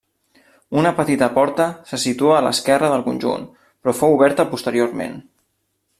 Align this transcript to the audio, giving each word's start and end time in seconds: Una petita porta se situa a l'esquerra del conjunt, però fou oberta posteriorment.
Una 0.83 0.91
petita 0.99 1.27
porta 1.35 1.67
se 1.91 1.99
situa 2.05 2.37
a 2.37 2.41
l'esquerra 2.45 2.91
del 2.95 3.05
conjunt, 3.11 3.45
però 3.83 3.95
fou 4.01 4.17
oberta 4.19 4.51
posteriorment. 4.55 5.19